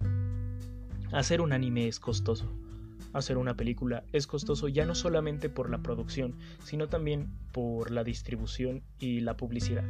Hacer 1.14 1.42
un 1.42 1.54
anime 1.54 1.88
es 1.88 2.00
costoso. 2.00 2.52
Hacer 3.14 3.38
una 3.38 3.56
película 3.56 4.04
es 4.12 4.26
costoso 4.26 4.68
ya 4.68 4.84
no 4.88 4.96
solamente 4.96 5.48
por 5.48 5.70
la 5.70 5.84
producción, 5.84 6.36
sino 6.64 6.90
también 6.90 7.30
por 7.52 7.92
la 7.92 8.04
distribución 8.04 8.82
y 8.98 9.20
la 9.20 9.38
publicidad. 9.38 9.84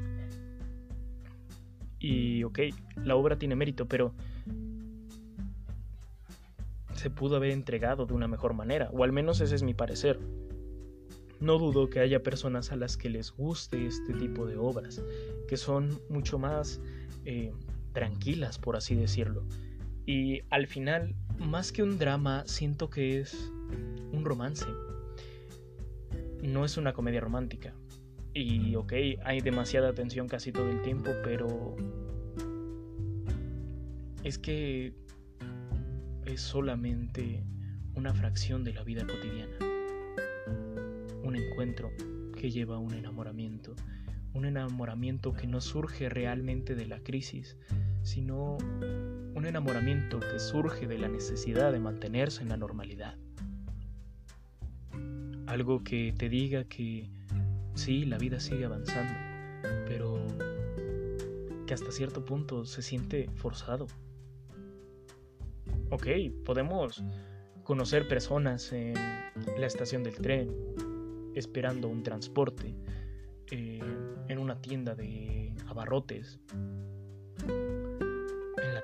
Y 1.97 2.43
ok, 2.43 2.59
la 2.97 3.15
obra 3.15 3.37
tiene 3.37 3.55
mérito, 3.55 3.87
pero 3.87 4.13
se 6.93 7.09
pudo 7.09 7.37
haber 7.37 7.51
entregado 7.51 8.05
de 8.05 8.13
una 8.13 8.27
mejor 8.27 8.53
manera, 8.53 8.89
o 8.91 9.05
al 9.05 9.13
menos 9.13 9.39
ese 9.39 9.55
es 9.55 9.63
mi 9.63 9.73
parecer. 9.73 10.19
No 11.39 11.57
dudo 11.57 11.89
que 11.89 12.01
haya 12.01 12.21
personas 12.21 12.73
a 12.73 12.75
las 12.75 12.97
que 12.97 13.09
les 13.09 13.31
guste 13.31 13.85
este 13.85 14.13
tipo 14.13 14.45
de 14.45 14.57
obras, 14.57 15.01
que 15.47 15.55
son 15.55 16.01
mucho 16.09 16.37
más 16.37 16.81
eh, 17.23 17.53
tranquilas, 17.93 18.59
por 18.59 18.75
así 18.75 18.95
decirlo, 18.95 19.45
y 20.05 20.41
al 20.49 20.67
final, 20.67 21.15
más 21.39 21.71
que 21.71 21.83
un 21.83 21.97
drama, 21.97 22.43
siento 22.45 22.89
que 22.89 23.19
es 23.19 23.51
un 24.11 24.25
romance. 24.25 24.65
No 26.41 26.65
es 26.65 26.77
una 26.77 26.93
comedia 26.93 27.21
romántica. 27.21 27.73
Y 28.33 28.75
ok, 28.75 28.93
hay 29.23 29.41
demasiada 29.41 29.93
tensión 29.93 30.27
casi 30.27 30.51
todo 30.51 30.69
el 30.69 30.81
tiempo, 30.81 31.11
pero 31.23 31.75
es 34.23 34.37
que 34.37 34.93
es 36.25 36.41
solamente 36.41 37.43
una 37.95 38.13
fracción 38.13 38.63
de 38.63 38.73
la 38.73 38.83
vida 38.83 39.05
cotidiana. 39.05 39.57
Un 41.23 41.35
encuentro 41.35 41.91
que 42.37 42.51
lleva 42.51 42.75
a 42.75 42.79
un 42.79 42.93
enamoramiento. 42.93 43.75
Un 44.33 44.45
enamoramiento 44.45 45.33
que 45.33 45.47
no 45.47 45.61
surge 45.61 46.09
realmente 46.09 46.75
de 46.75 46.87
la 46.87 46.99
crisis, 46.99 47.55
sino 48.03 48.57
un 49.33 49.45
enamoramiento 49.45 50.19
que 50.19 50.37
surge 50.37 50.87
de 50.87 50.99
la 50.99 51.07
necesidad 51.07 51.71
de 51.71 51.79
mantenerse 51.79 52.43
en 52.43 52.49
la 52.49 52.57
normalidad. 52.57 53.17
Algo 55.47 55.83
que 55.83 56.13
te 56.17 56.29
diga 56.29 56.65
que 56.65 57.09
sí, 57.73 58.05
la 58.05 58.17
vida 58.17 58.39
sigue 58.39 58.65
avanzando, 58.65 59.13
pero 59.87 60.25
que 61.65 61.73
hasta 61.73 61.91
cierto 61.91 62.23
punto 62.23 62.65
se 62.65 62.81
siente 62.81 63.29
forzado. 63.35 63.87
Ok, 65.89 66.07
podemos 66.45 67.03
conocer 67.63 68.07
personas 68.07 68.71
en 68.73 68.95
la 69.57 69.65
estación 69.65 70.03
del 70.03 70.15
tren, 70.15 70.49
esperando 71.35 71.87
un 71.87 72.03
transporte, 72.03 72.75
eh, 73.51 73.81
en 74.27 74.37
una 74.37 74.59
tienda 74.61 74.95
de 74.95 75.53
abarrotes, 75.67 76.39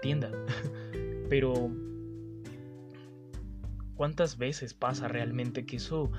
tienda. 0.01 0.31
Pero 1.29 1.71
¿cuántas 3.95 4.37
veces 4.37 4.73
pasa 4.73 5.07
realmente 5.07 5.65
que 5.65 5.77
eso 5.77 6.11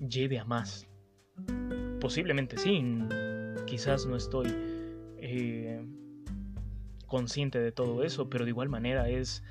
lleve 0.00 0.38
a 0.38 0.44
más? 0.44 0.86
Posiblemente 2.00 2.58
sí, 2.58 2.82
quizás 3.66 4.06
no 4.06 4.16
estoy 4.16 4.46
eh, 5.18 5.84
consciente 7.06 7.58
de 7.58 7.72
todo 7.72 8.02
eso, 8.04 8.28
pero 8.28 8.44
de 8.44 8.50
igual 8.50 8.68
manera 8.68 9.08
es 9.08 9.42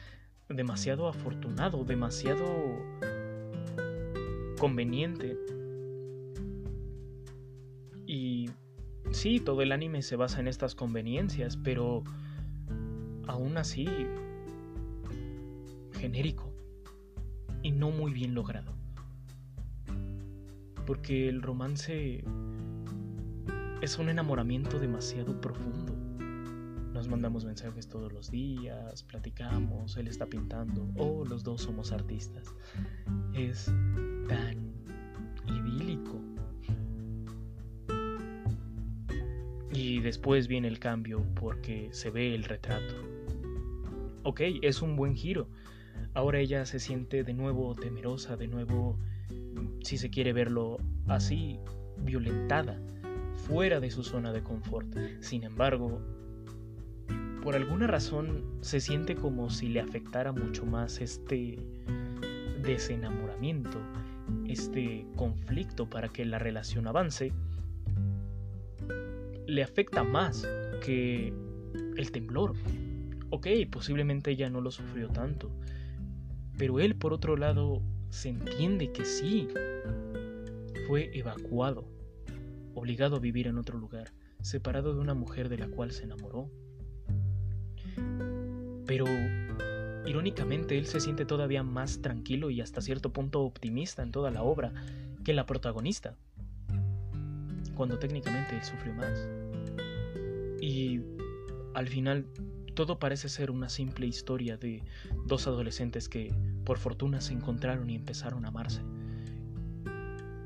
demasiado 0.49 1.07
afortunado, 1.07 1.83
demasiado 1.85 2.45
conveniente. 4.59 5.37
Y 8.05 8.49
sí, 9.11 9.39
todo 9.39 9.61
el 9.61 9.71
anime 9.71 10.01
se 10.01 10.15
basa 10.15 10.39
en 10.39 10.47
estas 10.47 10.75
conveniencias, 10.75 11.57
pero 11.57 12.03
aún 13.41 13.57
así 13.57 13.87
genérico 15.93 16.51
y 17.63 17.71
no 17.71 17.91
muy 17.91 18.13
bien 18.13 18.33
logrado. 18.33 18.73
Porque 20.85 21.29
el 21.29 21.41
romance 21.41 22.23
es 23.81 23.97
un 23.99 24.09
enamoramiento 24.09 24.79
demasiado 24.79 25.39
profundo. 25.39 25.95
Nos 26.93 27.07
mandamos 27.07 27.45
mensajes 27.45 27.87
todos 27.87 28.11
los 28.11 28.29
días, 28.29 29.03
platicamos, 29.03 29.97
él 29.97 30.07
está 30.07 30.25
pintando, 30.25 30.87
o 30.97 31.25
los 31.25 31.43
dos 31.43 31.61
somos 31.61 31.91
artistas. 31.91 32.53
Es 33.33 33.71
tan 34.27 34.73
idílico. 35.47 36.21
Y 39.73 39.99
después 40.01 40.47
viene 40.47 40.67
el 40.67 40.79
cambio 40.79 41.23
porque 41.35 41.89
se 41.91 42.11
ve 42.11 42.35
el 42.35 42.43
retrato. 42.43 43.10
Ok, 44.23 44.41
es 44.61 44.81
un 44.81 44.95
buen 44.95 45.15
giro. 45.15 45.47
Ahora 46.13 46.39
ella 46.39 46.65
se 46.65 46.79
siente 46.79 47.23
de 47.23 47.33
nuevo 47.33 47.73
temerosa, 47.73 48.37
de 48.37 48.47
nuevo, 48.47 48.99
si 49.83 49.97
se 49.97 50.09
quiere 50.09 50.31
verlo 50.31 50.77
así, 51.07 51.59
violentada, 51.97 52.79
fuera 53.47 53.79
de 53.79 53.89
su 53.89 54.03
zona 54.03 54.31
de 54.31 54.43
confort. 54.43 54.95
Sin 55.21 55.43
embargo, 55.43 56.01
por 57.41 57.55
alguna 57.55 57.87
razón 57.87 58.43
se 58.61 58.79
siente 58.79 59.15
como 59.15 59.49
si 59.49 59.69
le 59.69 59.79
afectara 59.79 60.31
mucho 60.31 60.65
más 60.65 61.01
este 61.01 61.57
desenamoramiento, 62.61 63.79
este 64.47 65.07
conflicto 65.15 65.89
para 65.89 66.09
que 66.09 66.25
la 66.25 66.37
relación 66.37 66.85
avance, 66.87 67.33
le 69.47 69.63
afecta 69.63 70.03
más 70.03 70.47
que 70.85 71.33
el 71.97 72.11
temblor. 72.11 72.53
Ok, 73.31 73.47
posiblemente 73.71 74.31
ella 74.31 74.49
no 74.49 74.59
lo 74.59 74.71
sufrió 74.71 75.07
tanto, 75.07 75.49
pero 76.57 76.81
él 76.81 76.95
por 76.95 77.13
otro 77.13 77.37
lado 77.37 77.81
se 78.09 78.27
entiende 78.27 78.91
que 78.91 79.05
sí, 79.05 79.47
fue 80.85 81.17
evacuado, 81.17 81.85
obligado 82.75 83.15
a 83.15 83.19
vivir 83.19 83.47
en 83.47 83.57
otro 83.57 83.79
lugar, 83.79 84.11
separado 84.41 84.93
de 84.93 84.99
una 84.99 85.13
mujer 85.13 85.47
de 85.47 85.57
la 85.57 85.69
cual 85.69 85.91
se 85.91 86.03
enamoró. 86.03 86.51
Pero, 88.85 89.05
irónicamente, 90.05 90.77
él 90.77 90.85
se 90.85 90.99
siente 90.99 91.23
todavía 91.23 91.63
más 91.63 92.01
tranquilo 92.01 92.49
y 92.49 92.59
hasta 92.59 92.81
cierto 92.81 93.13
punto 93.13 93.43
optimista 93.43 94.03
en 94.03 94.11
toda 94.11 94.29
la 94.29 94.43
obra 94.43 94.73
que 95.23 95.31
la 95.31 95.45
protagonista, 95.45 96.17
cuando 97.75 97.97
técnicamente 97.97 98.57
él 98.57 98.63
sufrió 98.63 98.93
más. 98.93 99.25
Y 100.59 100.99
al 101.73 101.87
final 101.87 102.25
todo 102.73 102.99
parece 102.99 103.29
ser 103.29 103.51
una 103.51 103.69
simple 103.69 104.07
historia 104.07 104.57
de 104.57 104.83
dos 105.25 105.47
adolescentes 105.47 106.09
que 106.09 106.33
por 106.65 106.77
fortuna 106.77 107.21
se 107.21 107.33
encontraron 107.33 107.89
y 107.89 107.95
empezaron 107.95 108.45
a 108.45 108.49
amarse. 108.49 108.81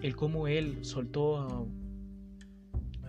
El 0.01 0.15
cómo 0.15 0.47
él 0.47 0.79
soltó 0.83 1.39
a 1.39 1.65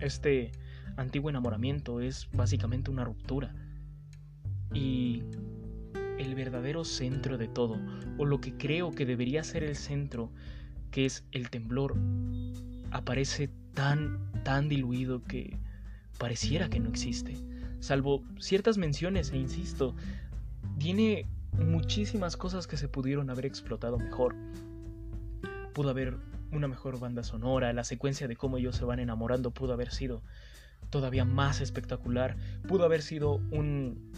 este 0.01 0.51
antiguo 0.95 1.29
enamoramiento 1.29 2.01
es 2.01 2.29
básicamente 2.31 2.91
una 2.91 3.03
ruptura 3.03 3.53
y 4.73 5.23
el 6.17 6.35
verdadero 6.35 6.83
centro 6.83 7.37
de 7.37 7.47
todo, 7.47 7.79
o 8.17 8.25
lo 8.25 8.41
que 8.41 8.57
creo 8.57 8.91
que 8.91 9.05
debería 9.05 9.43
ser 9.43 9.63
el 9.63 9.75
centro, 9.75 10.31
que 10.91 11.05
es 11.05 11.23
el 11.31 11.49
temblor, 11.49 11.95
aparece 12.91 13.49
tan, 13.73 14.31
tan 14.43 14.67
diluido 14.69 15.23
que 15.23 15.59
pareciera 16.17 16.69
que 16.69 16.79
no 16.79 16.89
existe. 16.89 17.35
Salvo 17.79 18.23
ciertas 18.39 18.77
menciones, 18.77 19.31
e 19.31 19.37
insisto, 19.37 19.95
tiene 20.77 21.25
muchísimas 21.53 22.37
cosas 22.37 22.67
que 22.67 22.77
se 22.77 22.87
pudieron 22.87 23.29
haber 23.29 23.45
explotado 23.45 23.97
mejor. 23.97 24.35
Pudo 25.73 25.89
haber 25.89 26.17
una 26.51 26.67
mejor 26.67 26.99
banda 26.99 27.23
sonora, 27.23 27.73
la 27.73 27.83
secuencia 27.83 28.27
de 28.27 28.35
cómo 28.35 28.57
ellos 28.57 28.75
se 28.75 28.85
van 28.85 28.99
enamorando 28.99 29.51
pudo 29.51 29.73
haber 29.73 29.91
sido 29.91 30.21
todavía 30.89 31.25
más 31.25 31.61
espectacular, 31.61 32.37
pudo 32.67 32.85
haber 32.85 33.01
sido 33.01 33.35
un 33.51 34.11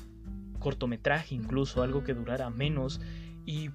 cortometraje 0.60 1.36
incluso, 1.36 1.82
algo 1.82 2.04
que 2.04 2.14
durara 2.14 2.50
menos 2.50 3.02
y 3.46 3.70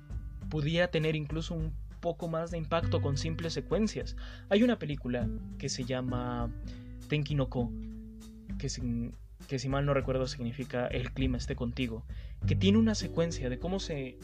pudiera 0.48 0.88
tener 0.88 1.16
incluso 1.16 1.54
un 1.54 1.72
poco 2.00 2.28
más 2.28 2.50
de 2.50 2.58
impacto 2.58 3.00
con 3.00 3.16
simples 3.16 3.54
secuencias. 3.54 4.16
Hay 4.50 4.62
una 4.62 4.78
película 4.78 5.28
que 5.58 5.68
se 5.68 5.84
llama 5.84 6.50
Tenki 7.08 7.34
no 7.34 7.48
Ko, 7.48 7.72
que, 8.58 8.68
que 9.48 9.58
si 9.58 9.68
mal 9.68 9.84
no 9.86 9.94
recuerdo 9.94 10.26
significa 10.26 10.86
El 10.86 11.12
clima 11.12 11.38
esté 11.38 11.56
contigo, 11.56 12.04
que 12.46 12.56
tiene 12.56 12.78
una 12.78 12.94
secuencia 12.94 13.48
de 13.50 13.58
cómo 13.58 13.78
se 13.80 14.18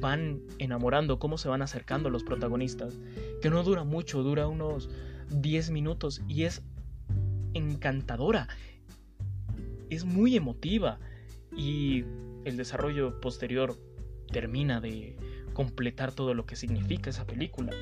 van 0.00 0.40
enamorando, 0.58 1.18
cómo 1.18 1.38
se 1.38 1.48
van 1.48 1.62
acercando 1.62 2.10
los 2.10 2.24
protagonistas, 2.24 2.98
que 3.40 3.50
no 3.50 3.62
dura 3.62 3.84
mucho, 3.84 4.22
dura 4.22 4.46
unos 4.46 4.88
10 5.30 5.70
minutos 5.70 6.22
y 6.28 6.44
es 6.44 6.62
encantadora, 7.54 8.48
es 9.90 10.04
muy 10.04 10.36
emotiva 10.36 10.98
y 11.54 12.04
el 12.44 12.56
desarrollo 12.56 13.20
posterior 13.20 13.76
termina 14.30 14.80
de 14.80 15.16
completar 15.52 16.12
todo 16.12 16.34
lo 16.34 16.46
que 16.46 16.56
significa 16.56 17.10
esa 17.10 17.26
película. 17.26 17.72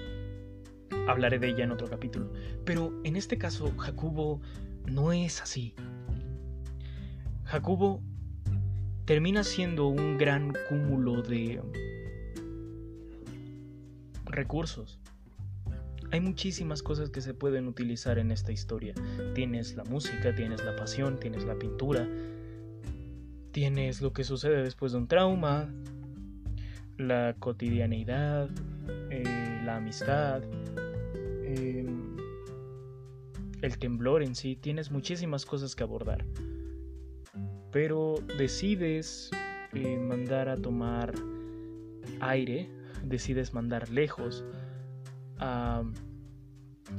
Hablaré 1.06 1.38
de 1.38 1.48
ella 1.48 1.64
en 1.64 1.70
otro 1.70 1.88
capítulo. 1.88 2.32
Pero 2.64 2.92
en 3.04 3.16
este 3.16 3.38
caso, 3.38 3.72
Jacobo 3.78 4.40
no 4.86 5.12
es 5.12 5.40
así. 5.40 5.74
Jacobo 7.50 8.00
termina 9.06 9.42
siendo 9.42 9.88
un 9.88 10.18
gran 10.18 10.52
cúmulo 10.68 11.20
de 11.20 11.60
recursos. 14.26 15.00
Hay 16.12 16.20
muchísimas 16.20 16.80
cosas 16.80 17.10
que 17.10 17.20
se 17.20 17.34
pueden 17.34 17.66
utilizar 17.66 18.18
en 18.20 18.30
esta 18.30 18.52
historia. 18.52 18.94
Tienes 19.34 19.74
la 19.74 19.82
música, 19.82 20.32
tienes 20.32 20.64
la 20.64 20.76
pasión, 20.76 21.18
tienes 21.18 21.42
la 21.44 21.58
pintura, 21.58 22.08
Tienes 23.52 24.00
lo 24.00 24.12
que 24.12 24.22
sucede 24.22 24.62
después 24.62 24.92
de 24.92 24.98
un 24.98 25.08
trauma, 25.08 25.68
la 26.98 27.34
cotidianeidad, 27.40 28.48
eh, 29.10 29.60
la 29.64 29.78
amistad, 29.78 30.44
em, 31.42 32.16
el 33.60 33.76
temblor 33.78 34.22
en 34.22 34.36
sí. 34.36 34.54
Tienes 34.54 34.92
muchísimas 34.92 35.44
cosas 35.46 35.74
que 35.74 35.82
abordar. 35.82 36.24
Pero 37.72 38.16
decides 38.38 39.30
eh, 39.72 39.98
mandar 39.98 40.48
a 40.48 40.56
tomar 40.56 41.14
aire, 42.20 42.68
decides 43.04 43.54
mandar 43.54 43.88
lejos 43.90 44.44
a 45.38 45.82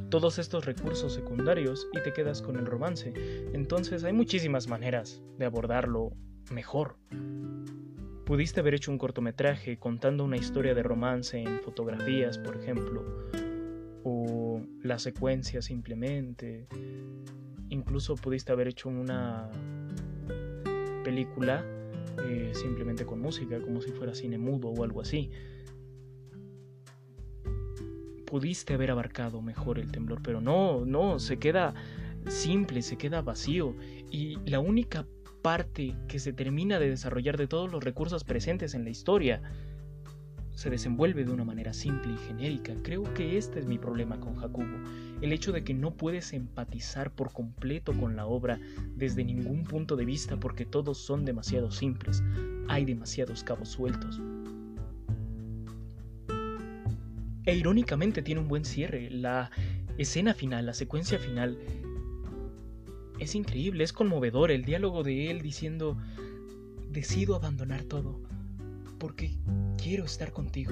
todos 0.09 0.39
estos 0.39 0.65
recursos 0.65 1.13
secundarios 1.13 1.87
y 1.93 2.01
te 2.01 2.13
quedas 2.13 2.41
con 2.41 2.55
el 2.55 2.65
romance. 2.65 3.13
Entonces 3.53 4.03
hay 4.03 4.13
muchísimas 4.13 4.67
maneras 4.67 5.21
de 5.37 5.45
abordarlo 5.45 6.13
mejor. 6.51 6.97
Pudiste 8.25 8.61
haber 8.61 8.75
hecho 8.75 8.91
un 8.91 8.97
cortometraje 8.97 9.77
contando 9.77 10.23
una 10.23 10.37
historia 10.37 10.73
de 10.73 10.83
romance 10.83 11.37
en 11.37 11.59
fotografías, 11.59 12.37
por 12.37 12.55
ejemplo, 12.55 13.03
o 14.03 14.61
la 14.81 14.99
secuencia 14.99 15.61
simplemente. 15.61 16.67
Incluso 17.69 18.15
pudiste 18.15 18.51
haber 18.51 18.69
hecho 18.69 18.89
una 18.89 19.49
película 21.03 21.65
eh, 22.25 22.51
simplemente 22.53 23.05
con 23.05 23.19
música, 23.19 23.59
como 23.61 23.81
si 23.81 23.91
fuera 23.91 24.13
cine 24.13 24.37
mudo 24.37 24.69
o 24.69 24.83
algo 24.83 25.01
así. 25.01 25.29
Pudiste 28.25 28.73
haber 28.73 28.91
abarcado 28.91 29.41
mejor 29.41 29.79
el 29.79 29.91
temblor, 29.91 30.21
pero 30.23 30.39
no, 30.39 30.85
no, 30.85 31.19
se 31.19 31.37
queda 31.37 31.73
simple, 32.27 32.81
se 32.81 32.97
queda 32.97 33.21
vacío. 33.21 33.75
Y 34.09 34.37
la 34.49 34.59
única 34.59 35.05
parte 35.41 35.95
que 36.07 36.19
se 36.19 36.33
termina 36.33 36.79
de 36.79 36.89
desarrollar 36.89 37.37
de 37.37 37.47
todos 37.47 37.71
los 37.71 37.83
recursos 37.83 38.23
presentes 38.23 38.73
en 38.73 38.83
la 38.83 38.89
historia 38.89 39.41
se 40.61 40.69
desenvuelve 40.69 41.25
de 41.25 41.31
una 41.31 41.43
manera 41.43 41.73
simple 41.73 42.13
y 42.13 42.17
genérica. 42.27 42.75
Creo 42.83 43.11
que 43.15 43.39
este 43.39 43.59
es 43.59 43.65
mi 43.65 43.79
problema 43.79 44.19
con 44.19 44.35
Jacobo, 44.35 44.77
el 45.19 45.33
hecho 45.33 45.51
de 45.51 45.63
que 45.63 45.73
no 45.73 45.95
puedes 45.95 46.33
empatizar 46.33 47.09
por 47.15 47.33
completo 47.33 47.93
con 47.93 48.15
la 48.15 48.27
obra 48.27 48.59
desde 48.95 49.23
ningún 49.23 49.63
punto 49.63 49.95
de 49.95 50.05
vista 50.05 50.39
porque 50.39 50.65
todos 50.65 50.99
son 50.99 51.25
demasiado 51.25 51.71
simples, 51.71 52.21
hay 52.67 52.85
demasiados 52.85 53.43
cabos 53.43 53.69
sueltos. 53.69 54.21
E 57.47 57.55
irónicamente 57.55 58.21
tiene 58.21 58.41
un 58.41 58.47
buen 58.47 58.63
cierre, 58.63 59.09
la 59.09 59.49
escena 59.97 60.35
final, 60.35 60.67
la 60.67 60.75
secuencia 60.75 61.17
final 61.17 61.57
es 63.17 63.33
increíble, 63.33 63.83
es 63.83 63.93
conmovedor. 63.93 64.51
El 64.51 64.63
diálogo 64.63 65.01
de 65.01 65.31
él 65.31 65.41
diciendo, 65.41 65.97
decido 66.91 67.35
abandonar 67.35 67.83
todo, 67.83 68.21
porque 69.01 69.31
quiero 69.81 70.05
estar 70.05 70.31
contigo. 70.31 70.71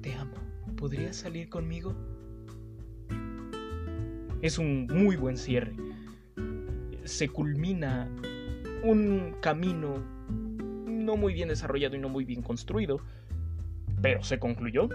Te 0.00 0.14
amo. 0.14 0.36
¿Podrías 0.76 1.16
salir 1.16 1.48
conmigo? 1.48 1.92
Es 4.42 4.58
un 4.58 4.86
muy 4.86 5.16
buen 5.16 5.36
cierre. 5.36 5.74
Se 7.02 7.28
culmina 7.28 8.08
un 8.84 9.34
camino 9.40 9.96
no 10.86 11.16
muy 11.16 11.34
bien 11.34 11.48
desarrollado 11.48 11.96
y 11.96 11.98
no 11.98 12.08
muy 12.08 12.24
bien 12.24 12.42
construido, 12.42 13.00
pero 14.00 14.22
se 14.22 14.38
concluyó. 14.38 14.88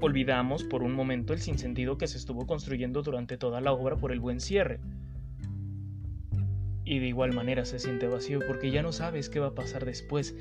Olvidamos 0.00 0.64
por 0.64 0.82
un 0.82 0.92
momento 0.92 1.32
el 1.32 1.38
sinsentido 1.38 1.98
que 1.98 2.08
se 2.08 2.18
estuvo 2.18 2.48
construyendo 2.48 3.02
durante 3.02 3.38
toda 3.38 3.60
la 3.60 3.72
obra 3.72 3.94
por 3.94 4.10
el 4.10 4.18
buen 4.18 4.40
cierre. 4.40 4.80
Y 6.86 7.00
de 7.00 7.08
igual 7.08 7.34
manera 7.34 7.64
se 7.64 7.80
siente 7.80 8.06
vacío 8.06 8.38
porque 8.46 8.70
ya 8.70 8.80
no 8.80 8.92
sabes 8.92 9.28
qué 9.28 9.40
va 9.40 9.48
a 9.48 9.54
pasar 9.54 9.84
después. 9.84 10.36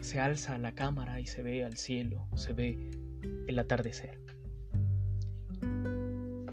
Se 0.00 0.20
alza 0.20 0.56
la 0.58 0.76
cámara 0.76 1.18
y 1.20 1.26
se 1.26 1.42
ve 1.42 1.64
al 1.64 1.76
cielo, 1.76 2.28
se 2.36 2.52
ve 2.52 2.78
el 3.48 3.58
atardecer. 3.58 4.20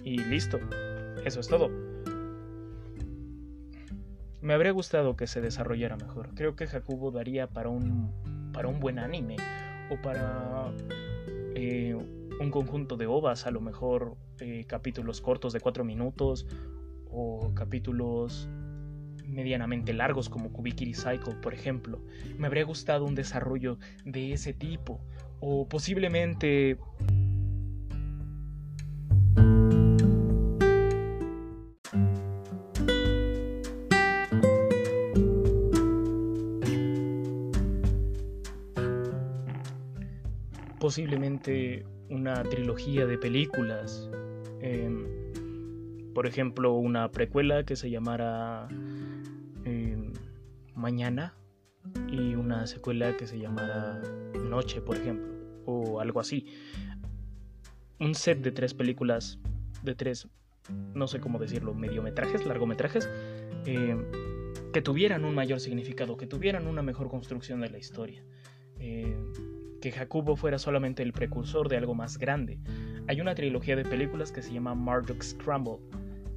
Y 0.04 0.18
listo, 0.18 0.60
eso 1.24 1.40
es 1.40 1.48
todo. 1.48 1.70
Me 4.42 4.54
habría 4.54 4.72
gustado 4.72 5.16
que 5.16 5.28
se 5.28 5.42
desarrollara 5.42 5.96
mejor. 5.96 6.32
Creo 6.34 6.56
que 6.56 6.66
Jacobo 6.66 7.12
daría 7.12 7.48
para 7.48 7.70
un, 7.70 8.12
para 8.52 8.68
un 8.68 8.80
buen 8.80 8.98
anime 8.98 9.38
o 9.92 10.02
para 10.02 10.74
eh, 11.56 11.96
un 12.40 12.50
conjunto 12.50 12.98
de 12.98 13.06
ovas, 13.06 13.46
a 13.46 13.52
lo 13.52 13.62
mejor 13.62 14.18
eh, 14.40 14.66
capítulos 14.66 15.22
cortos 15.22 15.54
de 15.54 15.60
4 15.60 15.84
minutos 15.84 16.48
o 17.12 17.54
capítulos 17.54 18.50
medianamente 19.34 19.94
largos 19.94 20.30
como 20.30 20.52
Kubikiri 20.52 20.94
Cycle, 20.94 21.36
por 21.42 21.54
ejemplo. 21.54 22.00
Me 22.38 22.48
habría 22.48 22.64
gustado 22.64 23.06
un 23.06 23.16
desarrollo 23.16 23.78
de 24.06 24.34
ese 24.34 24.54
tipo 24.54 25.02
o 25.40 25.68
posiblemente 25.68 26.78
posiblemente 40.84 41.86
una 42.10 42.44
trilogía 42.44 43.06
de 43.06 43.18
películas. 43.18 44.10
Em, 44.60 45.23
por 46.14 46.28
ejemplo, 46.28 46.74
una 46.74 47.12
precuela 47.12 47.64
que 47.66 47.76
se 47.76 47.90
llamara 47.90 48.68
em, 49.66 50.14
Mañana 50.76 51.34
y 52.10 52.36
una 52.36 52.66
secuela 52.68 53.16
que 53.18 53.28
se 53.28 53.40
llamara 53.40 54.02
Noche, 54.34 54.82
por 54.82 54.98
ejemplo, 54.98 55.32
o 55.66 56.00
algo 56.00 56.20
así. 56.20 56.48
Un 58.00 58.16
set 58.16 58.42
de 58.42 58.52
tres 58.52 58.74
películas, 58.74 59.40
de 59.84 59.96
tres, 59.96 60.28
no 60.94 61.08
sé 61.08 61.20
cómo 61.20 61.40
decirlo, 61.40 61.74
mediometrajes, 61.74 62.46
largometrajes, 62.46 63.10
em, 63.66 64.06
que 64.72 64.82
tuvieran 64.82 65.26
un 65.26 65.36
mayor 65.36 65.60
significado, 65.60 66.18
que 66.18 66.26
tuvieran 66.26 66.68
una 66.68 66.82
mejor 66.82 67.10
construcción 67.10 67.62
de 67.62 67.70
la 67.70 67.78
historia 67.78 68.24
que 69.84 69.92
Jacobo 69.92 70.38
fuera 70.38 70.60
solamente 70.60 71.04
el 71.04 71.12
precursor 71.12 71.68
de 71.68 71.76
algo 71.76 71.94
más 71.94 72.18
grande. 72.18 72.58
Hay 73.10 73.20
una 73.20 73.36
trilogía 73.36 73.76
de 73.76 73.84
películas 73.84 74.32
que 74.32 74.42
se 74.42 74.54
llama 74.54 74.74
Marduk 74.74 75.22
Scramble, 75.22 75.80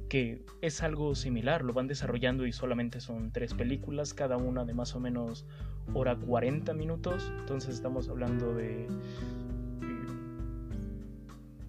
que 0.09 0.45
es 0.61 0.83
algo 0.83 1.15
similar, 1.15 1.63
lo 1.63 1.73
van 1.73 1.87
desarrollando 1.87 2.45
y 2.45 2.51
solamente 2.51 2.99
son 3.01 3.31
tres 3.31 3.53
películas, 3.53 4.13
cada 4.13 4.37
una 4.37 4.65
de 4.65 4.73
más 4.73 4.95
o 4.95 4.99
menos 4.99 5.45
hora 5.93 6.15
40 6.15 6.73
minutos, 6.73 7.31
entonces 7.39 7.75
estamos 7.75 8.09
hablando 8.09 8.53
de 8.53 8.87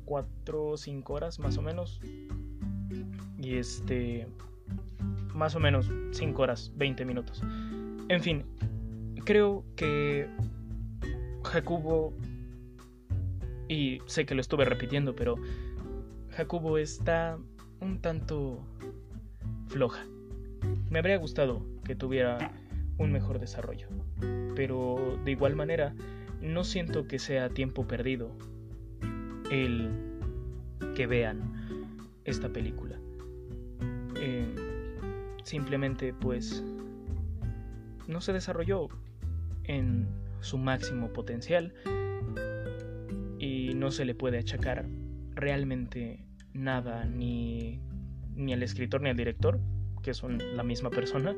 4 0.09 0.67
o 0.67 0.77
5 0.77 1.13
horas 1.13 1.39
más 1.39 1.59
o 1.59 1.63
menos. 1.63 2.01
Y 3.39 3.57
este, 3.57 4.27
más 5.35 5.55
o 5.55 5.61
menos 5.61 5.91
5 6.13 6.43
horas, 6.43 6.73
20 6.77 7.05
minutos. 7.05 7.43
En 8.09 8.23
fin, 8.23 8.45
creo 9.25 9.65
que 9.77 10.29
Jacobo, 11.45 12.15
y 13.69 14.01
sé 14.07 14.25
que 14.25 14.35
lo 14.35 14.41
estuve 14.41 14.65
repitiendo, 14.65 15.15
pero 15.15 15.37
Jacobo 16.31 16.79
está 16.79 17.39
un 17.81 18.01
tanto 18.01 18.61
floja. 19.69 20.05
Me 20.91 20.99
habría 20.99 21.17
gustado 21.19 21.65
que 21.85 21.95
tuviera 21.95 22.53
un 22.99 23.13
mejor 23.13 23.39
desarrollo, 23.39 23.89
pero 24.55 25.19
de 25.25 25.31
igual 25.31 25.55
manera 25.55 25.95
no 26.41 26.65
siento 26.65 27.07
que 27.07 27.19
sea 27.19 27.49
tiempo 27.49 27.87
perdido 27.87 28.31
el 29.51 29.91
que 30.95 31.07
vean 31.07 31.99
esta 32.25 32.49
película. 32.49 32.99
Eh, 34.21 34.55
simplemente 35.45 36.13
pues 36.13 36.65
no 38.07 38.21
se 38.21 38.33
desarrolló 38.33 38.89
en 39.65 40.09
su 40.41 40.59
máximo 40.59 41.13
potencial 41.13 41.75
y 43.39 43.75
no 43.75 43.91
se 43.91 44.05
le 44.05 44.15
puede 44.15 44.39
achacar 44.39 44.87
realmente 45.35 46.28
nada 46.59 47.05
ni, 47.05 47.81
ni 48.35 48.53
al 48.53 48.63
escritor 48.63 49.01
ni 49.01 49.11
al 49.11 49.17
director, 49.17 49.61
que 50.03 50.15
son 50.15 50.39
la 50.57 50.63
misma 50.63 50.91
persona. 50.91 51.35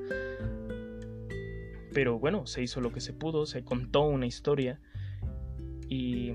Pero 1.92 2.18
bueno, 2.18 2.46
se 2.46 2.62
hizo 2.62 2.80
lo 2.80 2.92
que 2.92 3.00
se 3.00 3.12
pudo, 3.12 3.46
se 3.46 3.64
contó 3.64 4.02
una 4.02 4.26
historia 4.26 4.80
y 5.88 6.34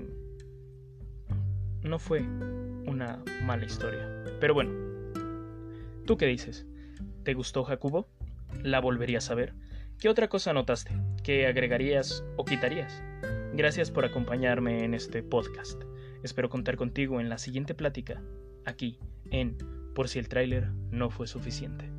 no 1.82 1.98
fue 1.98 2.20
una 2.20 3.22
mala 3.44 3.64
historia. 3.64 4.24
Pero 4.40 4.54
bueno, 4.54 4.70
¿tú 6.04 6.16
qué 6.16 6.26
dices? 6.26 6.66
¿Te 7.24 7.34
gustó 7.34 7.64
Jacobo? 7.64 8.08
¿La 8.62 8.80
volverías 8.80 9.30
a 9.30 9.34
ver? 9.34 9.54
¿Qué 9.98 10.08
otra 10.08 10.28
cosa 10.28 10.52
notaste? 10.52 10.96
¿Qué 11.22 11.46
agregarías 11.46 12.24
o 12.36 12.44
quitarías? 12.44 13.02
Gracias 13.54 13.90
por 13.90 14.04
acompañarme 14.04 14.84
en 14.84 14.92
este 14.92 15.22
podcast. 15.22 15.82
Espero 16.22 16.50
contar 16.50 16.76
contigo 16.76 17.20
en 17.20 17.30
la 17.30 17.38
siguiente 17.38 17.74
plática, 17.74 18.22
aquí, 18.66 18.98
en 19.30 19.56
Por 19.94 20.08
si 20.08 20.18
el 20.18 20.28
tráiler 20.28 20.70
no 20.90 21.08
fue 21.08 21.26
suficiente. 21.26 21.95